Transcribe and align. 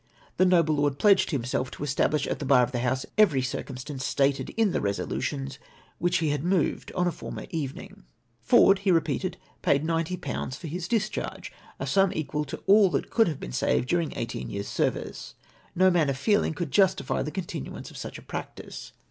The 0.37 0.47
noble 0.47 0.77
lord 0.77 0.97
pledged 0.97 1.29
himself 1.29 1.69
to 1.69 1.83
establish 1.83 2.25
at 2.25 2.39
the 2.39 2.43
bar 2.45 2.63
of 2.63 2.71
the 2.71 2.79
House 2.79 3.05
every 3.19 3.43
circumstance 3.43 4.03
stated 4.03 4.49
in 4.57 4.71
the 4.71 4.81
resolutions 4.81 5.59
which 5.99 6.17
he 6.17 6.29
had 6.29 6.43
moved 6.43 6.91
on 6.93 7.05
a 7.05 7.11
former 7.11 7.45
evening. 7.51 8.05
Ford, 8.41 8.79
he 8.79 8.89
repeated, 8.89 9.37
paid 9.61 9.83
90/. 9.85 10.55
for 10.55 10.65
his 10.67 10.87
discharge— 10.87 11.51
a 11.79 11.85
sum 11.85 12.11
equal 12.15 12.45
to 12.45 12.63
all 12.65 12.89
that 12.89 13.03
he 13.03 13.09
could 13.11 13.27
have 13.27 13.53
saved 13.55 13.87
during 13.89 14.11
eighteen 14.17 14.49
years' 14.49 14.67
service! 14.67 15.35
No 15.75 15.91
man 15.91 16.09
of 16.09 16.17
feeling 16.17 16.55
could 16.55 16.71
justify 16.71 17.21
the 17.21 17.29
continuance 17.29 17.91
of 17.91 17.97
such 17.97 18.17
a 18.17 18.23
practice. 18.23 18.93